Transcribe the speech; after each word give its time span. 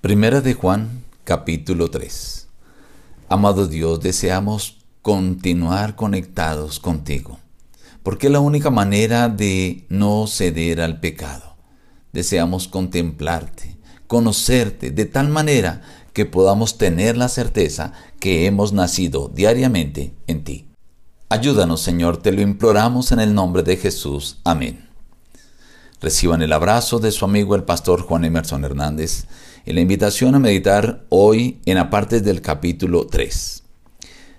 Primera 0.00 0.40
de 0.40 0.54
Juan, 0.54 1.04
capítulo 1.24 1.90
3. 1.90 2.48
Amado 3.28 3.66
Dios, 3.66 4.00
deseamos 4.00 4.78
continuar 5.02 5.94
conectados 5.94 6.80
contigo, 6.80 7.38
porque 8.02 8.28
es 8.28 8.32
la 8.32 8.40
única 8.40 8.70
manera 8.70 9.28
de 9.28 9.84
no 9.90 10.26
ceder 10.26 10.80
al 10.80 11.00
pecado. 11.00 11.54
Deseamos 12.14 12.66
contemplarte, 12.66 13.76
conocerte 14.06 14.90
de 14.90 15.04
tal 15.04 15.28
manera 15.28 15.82
que 16.14 16.24
podamos 16.24 16.78
tener 16.78 17.18
la 17.18 17.28
certeza 17.28 17.92
que 18.20 18.46
hemos 18.46 18.72
nacido 18.72 19.28
diariamente 19.28 20.14
en 20.26 20.44
ti. 20.44 20.70
Ayúdanos, 21.28 21.82
Señor, 21.82 22.16
te 22.16 22.32
lo 22.32 22.40
imploramos 22.40 23.12
en 23.12 23.20
el 23.20 23.34
nombre 23.34 23.62
de 23.62 23.76
Jesús. 23.76 24.38
Amén. 24.44 24.88
Reciban 26.00 26.40
el 26.40 26.54
abrazo 26.54 27.00
de 27.00 27.12
su 27.12 27.26
amigo 27.26 27.54
el 27.54 27.64
pastor 27.64 28.00
Juan 28.00 28.24
Emerson 28.24 28.64
Hernández 28.64 29.26
y 29.64 29.72
la 29.72 29.80
invitación 29.80 30.34
a 30.34 30.38
meditar 30.38 31.04
hoy 31.08 31.60
en 31.66 31.78
apartes 31.78 32.22
del 32.24 32.40
capítulo 32.40 33.06
3. 33.06 33.62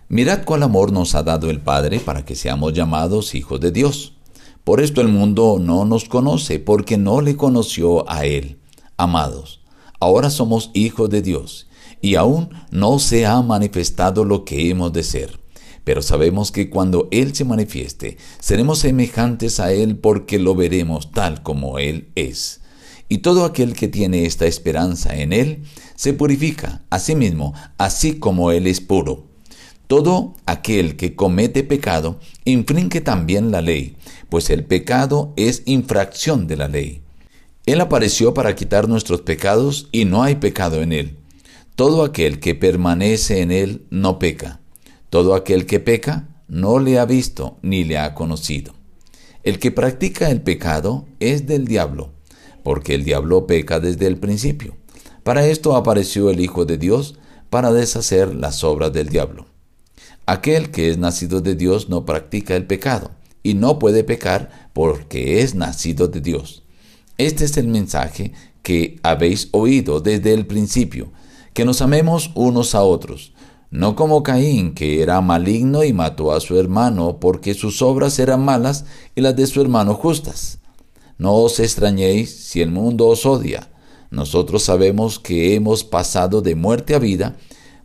Mirad 0.10 0.44
cuál 0.44 0.64
amor 0.64 0.92
nos 0.92 1.16
ha 1.16 1.24
dado 1.24 1.50
el 1.50 1.62
Padre 1.62 2.00
para 2.00 2.26
que 2.26 2.36
seamos 2.36 2.74
llamados 2.74 3.36
hijos 3.36 3.60
de 3.60 3.72
Dios. 3.72 4.16
Por 4.64 4.82
esto 4.82 5.02
el 5.02 5.08
mundo 5.08 5.58
no 5.60 5.86
nos 5.86 6.06
conoce, 6.06 6.60
porque 6.60 6.98
no 6.98 7.22
le 7.22 7.36
conoció 7.36 8.10
a 8.10 8.26
Él. 8.26 8.60
Amados, 8.98 9.62
ahora 10.00 10.30
somos 10.30 10.72
hijos 10.74 11.10
de 11.10 11.22
Dios, 11.22 11.68
y 12.02 12.16
aún 12.16 12.50
no 12.72 13.00
se 13.00 13.26
ha 13.26 13.42
manifestado 13.42 14.26
lo 14.26 14.46
que 14.46 14.70
hemos 14.70 14.94
de 14.94 15.04
ser 15.04 15.42
pero 15.84 16.02
sabemos 16.02 16.52
que 16.52 16.70
cuando 16.70 17.08
Él 17.12 17.36
se 17.36 17.46
manifieste, 17.46 18.18
seremos 18.40 18.80
semejantes 18.80 19.60
a 19.60 19.72
Él 19.74 19.98
porque 19.98 20.40
lo 20.40 20.56
veremos 20.56 21.12
tal 21.12 21.42
como 21.42 21.80
Él 21.80 22.12
es. 22.16 22.61
Y 23.12 23.18
todo 23.18 23.44
aquel 23.44 23.74
que 23.74 23.90
tiene 23.90 24.26
esta 24.26 24.46
esperanza 24.46 25.14
en 25.18 25.34
Él, 25.34 25.64
se 25.96 26.14
purifica 26.14 26.82
a 26.90 26.98
sí 26.98 27.14
mismo, 27.14 27.54
así 27.78 28.20
como 28.20 28.54
Él 28.54 28.68
es 28.68 28.80
puro. 28.80 29.26
Todo 29.88 30.34
aquel 30.46 30.96
que 30.96 31.14
comete 31.14 31.66
pecado 31.66 32.22
infringe 32.46 33.02
también 33.02 33.52
la 33.52 33.60
ley, 33.60 33.98
pues 34.30 34.50
el 34.50 34.64
pecado 34.64 35.34
es 35.36 35.64
infracción 35.66 36.48
de 36.48 36.56
la 36.56 36.70
ley. 36.70 37.02
Él 37.66 37.82
apareció 37.82 38.34
para 38.34 38.56
quitar 38.56 38.88
nuestros 38.88 39.20
pecados 39.20 39.90
y 39.92 40.06
no 40.06 40.24
hay 40.24 40.36
pecado 40.36 40.82
en 40.82 40.94
Él. 40.94 41.18
Todo 41.76 42.06
aquel 42.06 42.40
que 42.40 42.56
permanece 42.56 43.42
en 43.42 43.52
Él 43.52 43.86
no 43.90 44.20
peca. 44.20 44.62
Todo 45.10 45.36
aquel 45.36 45.66
que 45.66 45.82
peca 45.82 46.30
no 46.48 46.80
le 46.80 46.98
ha 46.98 47.04
visto 47.04 47.58
ni 47.62 47.84
le 47.84 47.98
ha 47.98 48.14
conocido. 48.14 48.74
El 49.44 49.60
que 49.60 49.72
practica 49.72 50.30
el 50.30 50.42
pecado 50.42 51.08
es 51.20 51.46
del 51.46 51.68
diablo, 51.68 52.14
porque 52.64 52.96
el 52.96 53.04
diablo 53.04 53.48
peca 53.48 53.80
desde 53.80 54.08
el 54.08 54.18
principio. 54.18 54.76
Para 55.24 55.46
esto 55.48 55.76
apareció 55.76 56.30
el 56.30 56.40
Hijo 56.40 56.66
de 56.66 56.78
Dios, 56.78 57.16
para 57.50 57.72
deshacer 57.72 58.34
las 58.34 58.64
obras 58.64 58.94
del 58.94 59.10
diablo. 59.10 59.46
Aquel 60.26 60.72
que 60.72 60.90
es 60.90 60.98
nacido 60.98 61.42
de 61.42 61.56
Dios 61.56 61.90
no 61.90 62.06
practica 62.06 62.56
el 62.56 62.66
pecado, 62.66 63.12
y 63.44 63.56
no 63.56 63.80
puede 63.80 64.04
pecar 64.04 64.70
porque 64.74 65.42
es 65.42 65.56
nacido 65.56 66.08
de 66.08 66.22
Dios. 66.22 66.64
Este 67.18 67.46
es 67.46 67.58
el 67.58 67.68
mensaje 67.68 68.34
que 68.64 69.00
habéis 69.04 69.50
oído 69.52 70.00
desde 70.00 70.34
el 70.34 70.46
principio, 70.46 71.12
que 71.54 71.66
nos 71.66 71.82
amemos 71.82 72.32
unos 72.36 72.76
a 72.76 72.84
otros 72.84 73.34
no 73.72 73.96
como 73.96 74.22
Caín, 74.22 74.74
que 74.74 75.02
era 75.02 75.22
maligno 75.22 75.86
y 75.86 75.94
mató 75.94 76.34
a 76.34 76.42
su 76.42 76.60
hermano, 76.60 77.20
porque 77.22 77.54
sus 77.54 77.82
obras 77.82 78.20
eran 78.20 78.44
malas 78.44 78.84
y 79.16 79.22
las 79.22 79.36
de 79.38 79.48
su 79.48 79.62
hermano 79.62 79.94
justas. 79.94 80.60
No 81.22 81.36
os 81.36 81.60
extrañéis 81.60 82.32
si 82.32 82.62
el 82.62 82.72
mundo 82.72 83.06
os 83.06 83.28
odia. 83.28 83.70
Nosotros 84.10 84.64
sabemos 84.64 85.20
que 85.20 85.54
hemos 85.54 85.84
pasado 85.84 86.42
de 86.42 86.56
muerte 86.56 86.96
a 86.96 86.98
vida, 86.98 87.38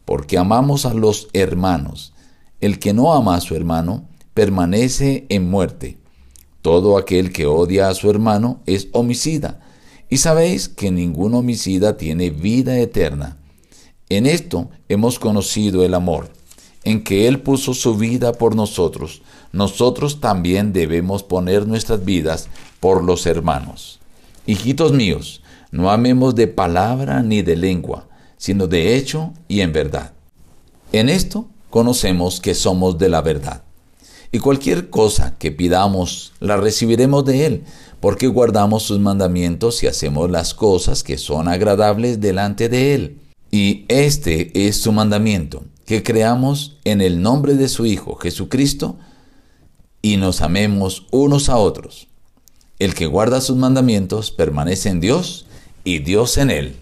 porque 0.07 0.39
amamos 0.39 0.87
a 0.87 0.95
los 0.95 1.29
hermanos. 1.35 2.15
El 2.63 2.79
que 2.79 2.95
no 2.95 3.13
ama 3.13 3.35
a 3.35 3.43
su 3.43 3.55
hermano 3.55 4.09
permanece 4.33 5.27
en 5.29 5.51
muerte. 5.51 5.99
Todo 6.63 6.97
aquel 6.97 7.31
que 7.31 7.45
odia 7.45 7.91
a 7.91 7.95
su 7.95 8.09
hermano 8.09 8.63
es 8.65 8.89
homicida, 8.93 9.61
y 10.09 10.17
sabéis 10.17 10.71
que 10.71 10.91
ningún 10.91 11.35
homicida 11.35 11.99
tiene 11.99 12.31
vida 12.31 12.79
eterna. 12.79 13.37
En 14.09 14.25
esto 14.25 14.71
hemos 14.89 15.19
conocido 15.19 15.85
el 15.85 15.93
amor, 15.93 16.31
en 16.85 17.05
que 17.05 17.29
Él 17.29 17.43
puso 17.43 17.75
su 17.75 17.97
vida 17.97 18.33
por 18.33 18.57
nosotros. 18.57 19.21
Nosotros 19.53 20.21
también 20.21 20.73
debemos 20.73 21.23
poner 21.23 21.67
nuestras 21.67 22.03
vidas 22.03 22.49
por 22.81 23.03
los 23.03 23.27
hermanos. 23.27 24.01
Hijitos 24.47 24.93
míos, 24.93 25.43
no 25.71 25.91
amemos 25.91 26.35
de 26.35 26.47
palabra 26.47 27.23
ni 27.23 27.43
de 27.43 27.57
lengua, 27.57 28.09
sino 28.37 28.67
de 28.67 28.97
hecho 28.97 29.33
y 29.49 29.61
en 29.61 29.73
verdad. 29.73 30.13
En 30.93 31.09
esto 31.09 31.49
conocemos 31.71 32.41
que 32.41 32.55
somos 32.55 32.99
de 32.99 33.09
la 33.09 33.23
verdad. 33.23 33.63
Y 34.33 34.39
cualquier 34.39 34.91
cosa 34.91 35.37
que 35.39 35.53
pidamos, 35.53 36.33
la 36.41 36.57
recibiremos 36.57 37.25
de 37.25 37.47
Él, 37.47 37.65
porque 38.01 38.27
guardamos 38.27 38.83
sus 38.83 38.99
mandamientos 38.99 39.83
y 39.83 39.87
hacemos 39.87 40.31
las 40.31 40.55
cosas 40.55 41.03
que 41.03 41.19
son 41.19 41.49
agradables 41.49 42.21
delante 42.21 42.69
de 42.69 42.95
Él. 42.95 43.19
Y 43.51 43.85
este 43.89 44.67
es 44.67 44.81
su 44.81 44.93
mandamiento, 44.93 45.65
que 45.87 46.03
creamos 46.03 46.79
en 46.85 47.01
el 47.01 47.23
nombre 47.23 47.55
de 47.55 47.69
su 47.69 47.87
Hijo 47.87 48.17
Jesucristo 48.17 48.99
y 50.03 50.17
nos 50.19 50.41
amemos 50.41 51.07
unos 51.11 51.49
a 51.49 51.57
otros. 51.57 52.09
El 52.79 52.95
que 52.95 53.07
guarda 53.07 53.41
sus 53.41 53.57
mandamientos 53.57 54.31
permanece 54.31 54.91
en 54.91 55.01
Dios 55.01 55.47
y 55.85 56.01
Dios 56.01 56.37
en 56.37 56.51
él. 56.51 56.77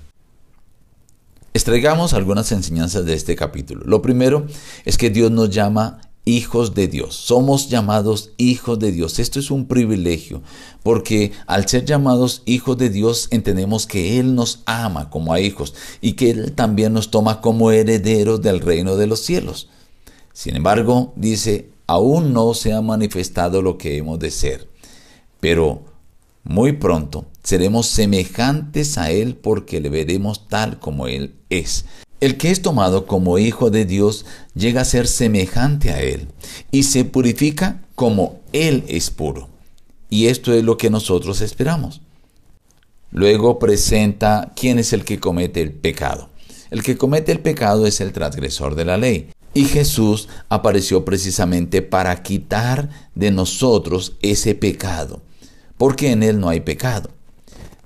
Extraigamos 1.53 2.15
algunas 2.15 2.50
enseñanzas 2.50 3.05
de 3.05 3.15
este 3.15 3.37
capítulo. 3.37 3.82
Lo 3.84 4.03
primero 4.03 4.47
es 4.84 4.99
que 4.99 5.10
Dios 5.10 5.31
nos 5.31 5.50
llama 5.50 6.00
hijos 6.25 6.75
de 6.75 6.88
Dios. 6.88 7.15
Somos 7.15 7.69
llamados 7.69 8.31
hijos 8.38 8.78
de 8.78 8.91
Dios. 8.91 9.19
Esto 9.19 9.38
es 9.38 9.53
un 9.53 9.66
privilegio, 9.66 10.43
porque 10.83 11.33
al 11.47 11.69
ser 11.69 11.84
llamados 11.84 12.43
hijos 12.47 12.77
de 12.77 12.91
Dios 12.91 13.28
entendemos 13.31 13.87
que 13.87 14.19
Él 14.19 14.34
nos 14.34 14.62
ama 14.66 15.10
como 15.10 15.33
a 15.33 15.41
hijos 15.41 15.75
y 16.00 16.15
que 16.15 16.31
Él 16.31 16.53
también 16.53 16.93
nos 16.93 17.10
toma 17.10 17.41
como 17.41 17.71
herederos 17.71 18.43
del 18.43 18.60
reino 18.60 18.97
de 18.97 19.06
los 19.06 19.21
cielos. 19.21 19.69
Sin 20.33 20.56
embargo, 20.56 21.12
dice, 21.15 21.71
aún 21.87 22.33
no 22.33 22.54
se 22.54 22.72
ha 22.72 22.81
manifestado 22.81 23.62
lo 23.62 23.78
que 23.78 23.97
hemos 23.99 24.19
de 24.19 24.33
ser, 24.33 24.69
pero 25.44 25.82
muy 26.43 26.72
pronto 26.72 27.27
seremos 27.43 27.87
semejantes 27.87 28.97
a 28.97 29.10
Él 29.10 29.37
porque 29.37 29.78
le 29.78 29.91
veremos 29.91 30.49
tal 30.49 30.78
como 30.78 31.06
Él 31.06 31.34
es. 31.50 31.84
El 32.22 32.38
que 32.38 32.50
es 32.50 32.62
tomado 32.62 33.06
como 33.06 33.38
hijo 33.38 33.69
de 33.69 33.84
Dios 33.84 34.25
llega 34.54 34.81
a 34.81 34.87
ser 34.87 35.06
semejante 35.06 35.91
a 35.91 36.00
Él 36.00 36.28
y 36.71 36.84
se 36.84 37.04
purifica 37.04 37.83
como 37.94 38.41
Él 38.54 38.84
es 38.88 39.10
puro. 39.10 39.50
Y 40.09 40.28
esto 40.28 40.50
es 40.54 40.65
lo 40.65 40.78
que 40.78 40.88
nosotros 40.88 41.43
esperamos. 41.43 42.00
Luego 43.10 43.59
presenta 43.59 44.50
quién 44.56 44.78
es 44.78 44.94
el 44.94 45.04
que 45.04 45.21
comete 45.21 45.60
el 45.60 45.72
pecado. 45.72 46.31
El 46.71 46.83
que 46.83 46.97
comete 46.97 47.33
el 47.33 47.41
pecado 47.41 47.87
es 47.87 48.00
el 48.00 48.15
transgresor 48.15 48.77
de 48.77 48.87
la 48.87 48.97
ley. 48.97 49.28
Y 49.53 49.66
Jesús 49.66 50.28
apareció 50.49 51.04
precisamente 51.04 51.83
para 51.83 52.22
quitar 52.22 52.88
de 53.15 53.31
nosotros 53.31 54.16
ese 54.22 54.56
pecado, 54.56 55.22
porque 55.77 56.11
en 56.11 56.23
Él 56.23 56.41
no 56.41 56.49
hay 56.49 56.61
pecado. 56.61 57.11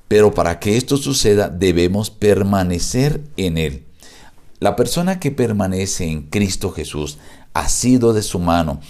Pero 0.09 0.32
para 0.32 0.59
que 0.59 0.76
esto 0.76 0.97
suceda 0.97 1.49
debemos 1.49 2.10
permanecer 2.10 3.21
en 3.37 3.59
Él. 3.59 3.84
La 4.60 4.75
persona 4.75 5.21
que 5.21 5.31
permanece 5.31 6.06
en 6.06 6.22
Cristo 6.22 6.71
Jesús, 6.71 7.19
ha 7.54 7.69
sido 7.69 8.12
de 8.12 8.22
su 8.22 8.38
mano, 8.38 8.81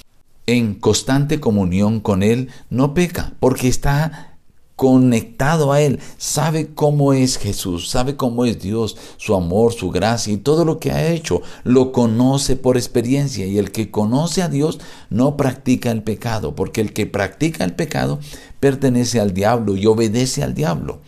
en 0.47 0.75
constante 0.75 1.41
comunión 1.41 2.01
con 2.01 2.23
Él, 2.23 2.49
no 2.71 2.95
peca, 2.95 3.33
porque 3.41 3.69
está 3.69 4.38
conectado 4.79 5.73
a 5.73 5.83
Él, 5.83 5.99
sabe 6.19 6.69
cómo 6.73 7.13
es 7.13 7.37
Jesús, 7.37 7.91
sabe 7.91 8.15
cómo 8.15 8.45
es 8.45 8.61
Dios, 8.61 8.97
su 9.17 9.35
amor, 9.35 9.73
su 9.73 9.91
gracia 9.91 10.33
y 10.33 10.37
todo 10.37 10.65
lo 10.65 10.79
que 10.79 10.93
ha 10.93 11.11
hecho, 11.11 11.43
lo 11.65 11.91
conoce 11.91 12.55
por 12.55 12.77
experiencia 12.77 13.45
y 13.45 13.59
el 13.59 13.73
que 13.73 13.91
conoce 13.91 14.41
a 14.41 14.49
Dios 14.49 14.79
no 15.11 15.37
practica 15.37 15.91
el 15.91 16.05
pecado, 16.05 16.55
porque 16.55 16.81
el 16.81 16.93
que 16.93 17.07
practica 17.07 17.65
el 17.65 17.75
pecado 17.75 18.21
pertenece 18.61 19.19
al 19.19 19.35
diablo 19.35 19.75
y 19.75 19.85
obedece 19.87 20.45
al 20.45 20.55
diablo. 20.55 21.01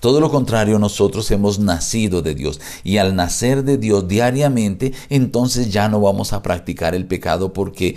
Todo 0.00 0.18
lo 0.18 0.28
contrario, 0.28 0.80
nosotros 0.80 1.30
hemos 1.30 1.60
nacido 1.60 2.22
de 2.22 2.34
Dios 2.34 2.60
y 2.82 2.96
al 2.96 3.14
nacer 3.14 3.62
de 3.62 3.78
Dios 3.78 4.08
diariamente, 4.08 4.94
entonces 5.10 5.72
ya 5.72 5.88
no 5.88 6.00
vamos 6.00 6.32
a 6.32 6.42
practicar 6.42 6.96
el 6.96 7.06
pecado 7.06 7.52
porque 7.52 7.94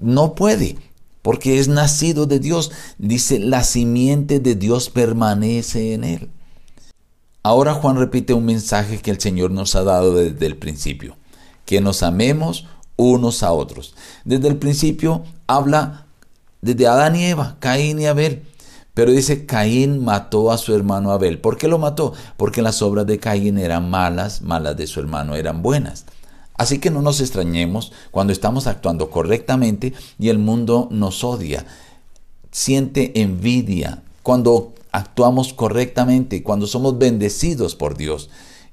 no 0.00 0.34
puede, 0.34 0.76
porque 1.22 1.58
es 1.58 1.68
nacido 1.68 2.26
de 2.26 2.38
Dios. 2.38 2.72
Dice, 2.98 3.38
la 3.38 3.64
simiente 3.64 4.40
de 4.40 4.54
Dios 4.54 4.90
permanece 4.90 5.94
en 5.94 6.04
él. 6.04 6.30
Ahora 7.42 7.74
Juan 7.74 7.96
repite 7.96 8.34
un 8.34 8.44
mensaje 8.44 8.98
que 8.98 9.10
el 9.10 9.20
Señor 9.20 9.50
nos 9.50 9.74
ha 9.74 9.82
dado 9.82 10.14
desde 10.14 10.46
el 10.46 10.56
principio, 10.56 11.16
que 11.64 11.80
nos 11.80 12.02
amemos 12.02 12.66
unos 12.96 13.42
a 13.42 13.52
otros. 13.52 13.94
Desde 14.24 14.48
el 14.48 14.56
principio 14.56 15.22
habla 15.46 16.06
desde 16.60 16.86
Adán 16.86 17.16
y 17.16 17.24
Eva, 17.24 17.56
Caín 17.60 18.00
y 18.00 18.06
Abel 18.06 18.42
Pero 18.92 19.12
dice, 19.12 19.46
Caín 19.46 20.04
mató 20.04 20.50
a 20.50 20.58
su 20.58 20.74
hermano 20.74 21.12
Abel. 21.12 21.38
¿Por 21.38 21.56
qué 21.56 21.68
lo 21.68 21.78
mató? 21.78 22.12
Porque 22.36 22.62
las 22.62 22.82
obras 22.82 23.06
de 23.06 23.20
Caín 23.20 23.56
eran 23.56 23.88
malas, 23.88 24.42
malas 24.42 24.76
de 24.76 24.88
su 24.88 24.98
hermano 24.98 25.36
eran 25.36 25.62
buenas. 25.62 26.04
Así 26.58 26.78
que 26.78 26.90
no 26.90 27.00
nos 27.00 27.20
extrañemos 27.20 27.92
cuando 28.10 28.32
estamos 28.32 28.66
actuando 28.66 29.10
correctamente 29.10 29.94
y 30.18 30.28
el 30.28 30.38
mundo 30.38 30.88
nos 30.90 31.24
odia, 31.24 31.64
siente 32.50 33.20
envidia 33.22 34.02
cuando 34.22 34.74
actuamos 34.92 35.52
correctamente, 35.52 36.42
cuando 36.42 36.66
somos 36.66 36.98
bendecidos 36.98 37.76
por 37.76 37.96
Dios 37.96 38.28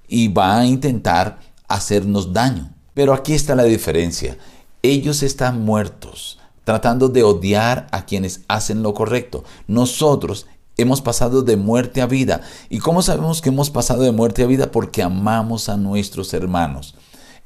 y 0.07 0.27
va 0.29 0.57
a 0.57 0.65
intentar 0.65 1.39
hacernos 1.67 2.33
daño. 2.33 2.73
Pero 2.93 3.13
aquí 3.13 3.33
está 3.33 3.55
la 3.55 3.63
diferencia. 3.63 4.37
Ellos 4.81 5.23
están 5.23 5.63
muertos 5.63 6.39
tratando 6.63 7.09
de 7.09 7.23
odiar 7.23 7.87
a 7.91 8.05
quienes 8.05 8.41
hacen 8.47 8.81
lo 8.81 8.93
correcto. 8.95 9.43
Nosotros 9.67 10.47
hemos 10.77 11.01
pasado 11.01 11.43
de 11.43 11.55
muerte 11.55 12.01
a 12.01 12.07
vida. 12.07 12.41
¿Y 12.69 12.79
cómo 12.79 13.01
sabemos 13.01 13.41
que 13.41 13.49
hemos 13.49 13.69
pasado 13.69 14.01
de 14.01 14.11
muerte 14.11 14.43
a 14.43 14.47
vida? 14.47 14.71
Porque 14.71 15.03
amamos 15.03 15.69
a 15.69 15.77
nuestros 15.77 16.33
hermanos. 16.33 16.95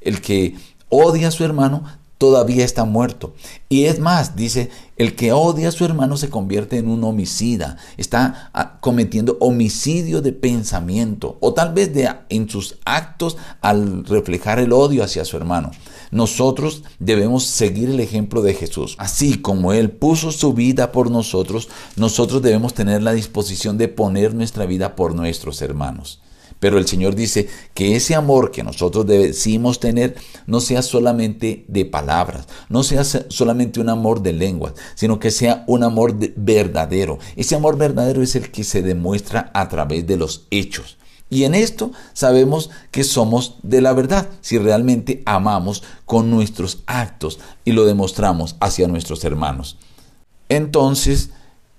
El 0.00 0.20
que 0.20 0.56
odia 0.88 1.28
a 1.28 1.30
su 1.30 1.44
hermano 1.44 1.84
todavía 2.20 2.66
está 2.66 2.84
muerto. 2.84 3.32
Y 3.70 3.86
es 3.86 3.98
más, 3.98 4.36
dice, 4.36 4.68
el 4.98 5.16
que 5.16 5.32
odia 5.32 5.70
a 5.70 5.72
su 5.72 5.86
hermano 5.86 6.18
se 6.18 6.28
convierte 6.28 6.76
en 6.76 6.88
un 6.88 7.02
homicida, 7.02 7.78
está 7.96 8.50
ah, 8.52 8.78
cometiendo 8.80 9.38
homicidio 9.40 10.20
de 10.20 10.34
pensamiento 10.34 11.38
o 11.40 11.54
tal 11.54 11.72
vez 11.72 11.94
de, 11.94 12.10
en 12.28 12.50
sus 12.50 12.76
actos 12.84 13.38
al 13.62 14.04
reflejar 14.04 14.58
el 14.58 14.74
odio 14.74 15.02
hacia 15.02 15.24
su 15.24 15.38
hermano. 15.38 15.70
Nosotros 16.10 16.82
debemos 16.98 17.44
seguir 17.44 17.88
el 17.88 18.00
ejemplo 18.00 18.42
de 18.42 18.52
Jesús. 18.52 18.96
Así 18.98 19.38
como 19.38 19.72
Él 19.72 19.90
puso 19.90 20.30
su 20.30 20.52
vida 20.52 20.92
por 20.92 21.10
nosotros, 21.10 21.70
nosotros 21.96 22.42
debemos 22.42 22.74
tener 22.74 23.02
la 23.02 23.12
disposición 23.12 23.78
de 23.78 23.88
poner 23.88 24.34
nuestra 24.34 24.66
vida 24.66 24.94
por 24.94 25.14
nuestros 25.14 25.62
hermanos. 25.62 26.20
Pero 26.60 26.78
el 26.78 26.86
Señor 26.86 27.14
dice 27.14 27.48
que 27.74 27.96
ese 27.96 28.14
amor 28.14 28.52
que 28.52 28.62
nosotros 28.62 29.06
decimos 29.06 29.80
tener 29.80 30.14
no 30.46 30.60
sea 30.60 30.82
solamente 30.82 31.64
de 31.66 31.86
palabras, 31.86 32.46
no 32.68 32.82
sea 32.84 33.02
solamente 33.02 33.80
un 33.80 33.88
amor 33.88 34.22
de 34.22 34.34
lenguas, 34.34 34.74
sino 34.94 35.18
que 35.18 35.30
sea 35.30 35.64
un 35.66 35.82
amor 35.82 36.14
verdadero. 36.36 37.18
Ese 37.34 37.56
amor 37.56 37.78
verdadero 37.78 38.22
es 38.22 38.36
el 38.36 38.50
que 38.50 38.62
se 38.62 38.82
demuestra 38.82 39.50
a 39.54 39.68
través 39.68 40.06
de 40.06 40.18
los 40.18 40.46
hechos. 40.50 40.98
Y 41.30 41.44
en 41.44 41.54
esto 41.54 41.92
sabemos 42.12 42.70
que 42.90 43.04
somos 43.04 43.56
de 43.62 43.80
la 43.80 43.92
verdad, 43.92 44.28
si 44.40 44.58
realmente 44.58 45.22
amamos 45.24 45.82
con 46.04 46.28
nuestros 46.28 46.82
actos 46.86 47.38
y 47.64 47.72
lo 47.72 47.86
demostramos 47.86 48.56
hacia 48.60 48.88
nuestros 48.88 49.24
hermanos. 49.24 49.78
Entonces, 50.48 51.30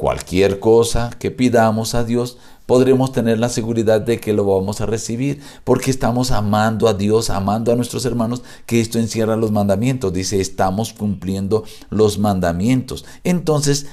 cualquier 0.01 0.59
cosa 0.59 1.11
que 1.19 1.29
pidamos 1.29 1.93
a 1.93 2.03
Dios, 2.03 2.39
podremos 2.65 3.11
tener 3.11 3.37
la 3.37 3.49
seguridad 3.49 4.01
de 4.01 4.19
que 4.19 4.33
lo 4.33 4.43
vamos 4.45 4.81
a 4.81 4.87
recibir, 4.87 5.41
porque 5.63 5.91
estamos 5.91 6.31
amando 6.31 6.87
a 6.87 6.95
Dios, 6.95 7.29
amando 7.29 7.71
a 7.71 7.75
nuestros 7.75 8.03
hermanos, 8.05 8.41
que 8.65 8.81
esto 8.81 8.97
encierra 8.97 9.35
los 9.35 9.51
mandamientos. 9.51 10.11
Dice, 10.11 10.41
estamos 10.41 10.93
cumpliendo 10.93 11.65
los 11.91 12.17
mandamientos. 12.17 13.05
Entonces, 13.23 13.89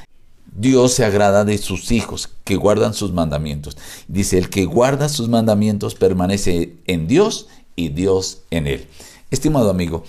Dios 0.56 0.92
se 0.92 1.04
agrada 1.04 1.44
de 1.44 1.58
sus 1.58 1.92
hijos 1.92 2.30
que 2.44 2.56
guardan 2.56 2.94
sus 2.94 3.12
mandamientos. 3.12 3.76
Dice, 4.08 4.38
el 4.38 4.48
que 4.48 4.64
guarda 4.64 5.10
sus 5.10 5.28
mandamientos 5.28 5.94
permanece 5.94 6.72
en 6.86 7.06
Dios 7.06 7.48
y 7.76 7.90
Dios 7.90 8.44
en 8.50 8.66
él. 8.66 8.86
Estimado 9.30 9.68
amigo, 9.68 10.04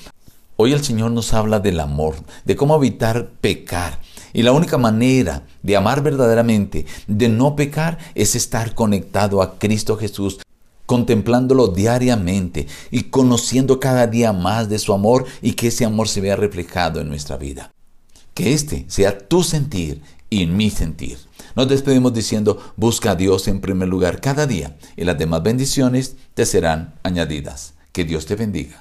hoy 0.56 0.72
el 0.72 0.81
Señor 0.81 1.12
nos 1.12 1.34
habla 1.34 1.60
del 1.60 1.81
amor, 1.81 2.16
de 2.46 2.56
cómo 2.56 2.78
evitar 2.78 3.31
pecar. 3.42 4.00
Y 4.33 4.43
la 4.43 4.51
única 4.51 4.77
manera 4.77 5.43
de 5.63 5.75
amar 5.75 6.03
verdaderamente, 6.03 6.85
de 7.07 7.29
no 7.29 7.55
pecar, 7.55 7.97
es 8.15 8.35
estar 8.35 8.75
conectado 8.75 9.41
a 9.41 9.57
Cristo 9.57 9.97
Jesús, 9.97 10.39
contemplándolo 10.85 11.67
diariamente 11.67 12.67
y 12.89 13.03
conociendo 13.03 13.79
cada 13.79 14.07
día 14.07 14.33
más 14.33 14.69
de 14.69 14.79
su 14.79 14.93
amor 14.93 15.25
y 15.41 15.53
que 15.53 15.67
ese 15.67 15.85
amor 15.85 16.07
se 16.07 16.21
vea 16.21 16.35
reflejado 16.35 16.99
en 16.99 17.09
nuestra 17.09 17.37
vida. 17.37 17.71
Que 18.33 18.53
este 18.53 18.85
sea 18.87 19.17
tu 19.17 19.43
sentir 19.43 20.01
y 20.29 20.45
mi 20.45 20.69
sentir. 20.69 21.17
Nos 21.55 21.67
despedimos 21.67 22.13
diciendo, 22.13 22.73
busca 22.75 23.11
a 23.11 23.15
Dios 23.15 23.47
en 23.47 23.61
primer 23.61 23.87
lugar 23.87 24.21
cada 24.21 24.47
día 24.47 24.77
y 24.95 25.03
las 25.03 25.17
demás 25.17 25.43
bendiciones 25.43 26.15
te 26.33 26.45
serán 26.45 26.93
añadidas. 27.03 27.73
Que 27.91 28.05
Dios 28.05 28.25
te 28.25 28.35
bendiga. 28.35 28.77